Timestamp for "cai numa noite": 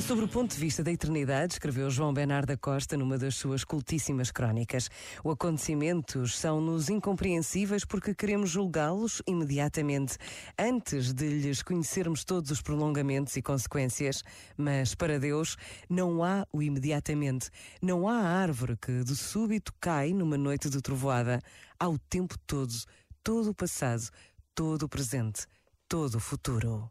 19.80-20.68